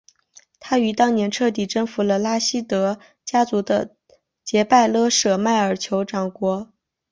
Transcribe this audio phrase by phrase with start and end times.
[0.59, 3.95] 他于当年彻底征服了拉希德家族的
[4.43, 6.73] 杰拜勒舍迈尔酋长国。